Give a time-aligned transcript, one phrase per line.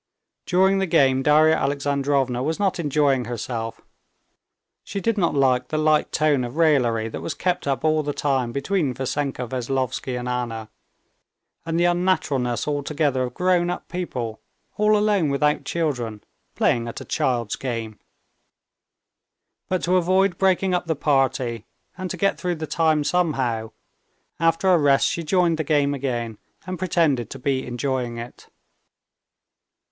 [0.47, 3.81] During the game Darya Alexandrovna was not enjoying herself.
[4.83, 8.11] She did not like the light tone of raillery that was kept up all the
[8.11, 10.69] time between Vassenka Veslovsky and Anna,
[11.67, 14.41] and the unnaturalness altogether of grown up people,
[14.75, 16.23] all alone without children,
[16.55, 17.99] playing at a child's game.
[19.69, 23.69] But to avoid breaking up the party and to get through the time somehow,
[24.39, 28.49] after a rest she joined the game again, and pretended to be enjoying it.